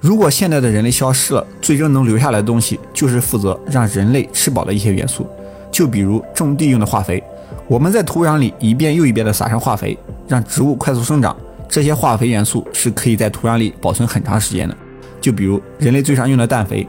[0.00, 5.26] 如果现在的人类消失了，最终能留下来的东西就是负责让人类吃饱的一些元素，
[5.70, 7.22] 就比如种地用的化肥。
[7.68, 11.36] 我们在土壤里一遍又一遍地撒上化肥，让植物快速生长。
[11.68, 14.74] 这些化肥元素是可以在土壤里保存很长时间的。
[15.20, 16.86] 就比如人类最常用的氮肥。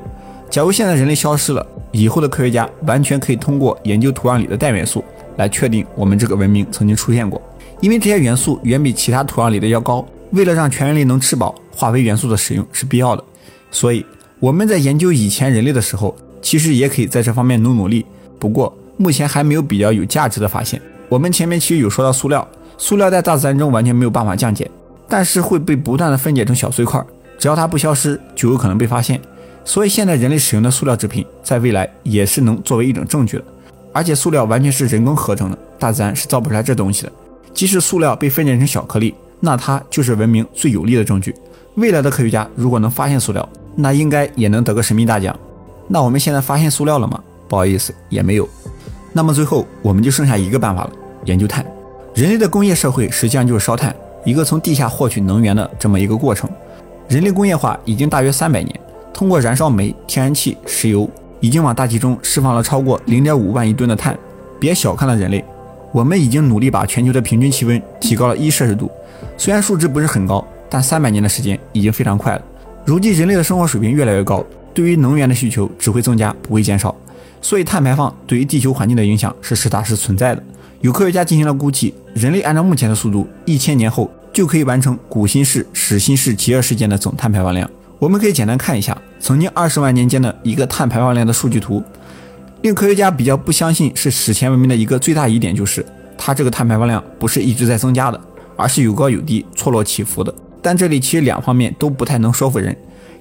[0.50, 5.04] 假如现在人类消失了，以后的科学家完全可以通过研究土壤里的氮元素
[5.36, 7.42] 来确定我们这个文明曾经出现过，
[7.82, 10.06] 因为这些元素远比其他土壤里的要高。
[10.32, 13.24] 为了让全人类能吃饱，化肥元素的使用是必要的。
[13.70, 14.06] 所以
[14.40, 18.06] 我们在研究以前人类的时候，其实也可以在这方面努努力。
[18.40, 20.82] 不过，目前还没有比较有价值的发现。
[21.10, 24.70] 我们前面其实有说到塑料，塑料在大自然中完全没有办法降解，
[25.08, 27.04] 但是会被不断的分解成小碎块，
[27.38, 29.22] 只要它不消失，就有可能被发现。
[29.64, 33.44] 所以现在人类使用的塑料制品，在未来也是能作为一种证据的。
[33.94, 37.12] 而且塑料完全是人工合成的，大自然是造不出来这东西的。
[37.54, 41.36] 即使塑料被分解成小颗粒，那它就是文明最有力的证据。
[41.76, 45.38] 未来的科学家如果能发现塑料，那应该也能得个神秘大奖。
[45.90, 47.22] 那我们现在发现塑料了吗？
[47.50, 48.48] 不好意思，也没有。
[49.12, 50.92] 那么最后我们就剩下一个办法了，
[51.26, 51.66] 研究碳。
[52.14, 53.94] 人类的工业社会实际上就是烧炭，
[54.24, 56.50] 一个从地下获取能源的这么一个过程。
[57.10, 58.80] 人类工业化已经大约三百年，
[59.14, 64.18] 通过燃烧煤、天然气、石油，已经往大气中释放了超过零点五万亿吨的碳。
[64.60, 65.44] 别小看了人类，
[65.92, 68.90] 我们已经努力把全球的平均气温提高了一摄氏度。
[69.38, 72.42] 虽然数值不是很高，但三百年的时间已经非常快了。
[72.86, 76.96] 如今人类的生活水平越来越高，对于能源的需求只会增加，不会减少。
[77.42, 80.44] 所以，碳排放对于地球环境的影响是实打实存在的。
[80.82, 87.70] 有科学家进行了估计，人类按照目前的速度，一千年后就可以完成古新世、史新世极热事件的总碳排放量。
[88.00, 91.84] 我们可以简单看一下曾经二十万年间的一个碳排放量的数据图。
[92.62, 95.84] 令科学家比较不相信是史前文明的一个最大疑点就是，
[96.16, 98.22] 它这个碳排放量不是一直在增加的，
[98.56, 100.32] 而是有高有低、错落起伏的。
[100.62, 102.76] 但这里其实两方面都不太能说服人。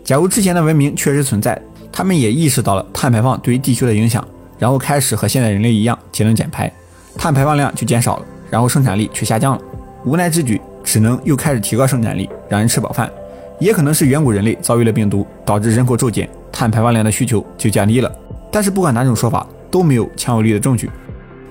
[0.04, 1.58] 假如之前的文明确实存在，
[1.90, 4.22] 他们也意识到了碳排放对于地球的影响，
[4.58, 6.70] 然后开始和现在人类一样节能减排，
[7.16, 9.62] 碳排放量就减少了，然后生产力却下降了。
[10.04, 13.10] 无奈之举，只能又开始提高生产力，让人吃饱饭。
[13.58, 18.12] 也可能是远古人类遭遇了病毒，导致人口骤减，碳排放量的需求就降低了。
[18.50, 20.90] 但是不管哪种说法，都没有强有力的证据。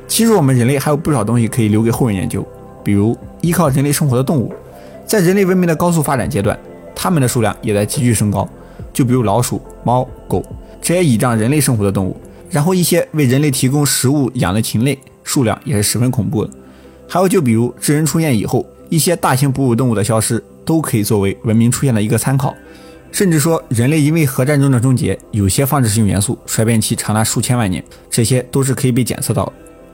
[0.08, 2.46] 其实我们人类还有不少东西可以留给后人研究，
[2.84, 4.54] 比如依靠人类生活的动物，
[5.06, 6.58] 在人类文明的高速发展阶段，
[6.96, 8.48] 它们的数量也在急剧升高。
[8.92, 10.44] 就比如老鼠、猫、狗
[10.82, 12.18] 这些倚仗人类生活的动物，
[12.50, 16.52] 然后一些为人类提供食物养的禽类数量也是十分恐怖的。
[17.08, 22.54] 还有就比如智人出现以后，一些大型哺乳动物的消失都可以作为文明出现的一个参考。
[23.12, 29.54] 甚至说人类因为核战争的终结，有些放射性元素衰变期长达数千万年，这些都是可以被检测到的。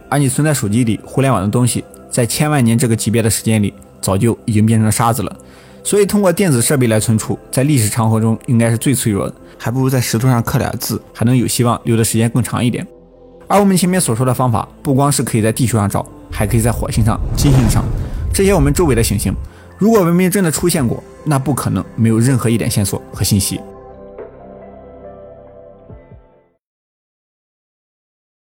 [0.10, 5.36] 而你存在手机里、互联网的东西，在千万年这个级别的时间里，早就已经变成沙子了。
[5.84, 12.86] 所以，通过电子设备来存储，在历史长河中应该是最脆弱的，还不如在石头上刻点字，还能有希望留的时间更长一点。
[13.48, 17.84] 而我们前面所说的方法，不光是可以在地球上找，还可以在火星上、金星上
[18.34, 19.34] 这些我们周围的行星。
[19.78, 23.60] 如果文明真的出现过，那不可能没有任何一点线索和信息。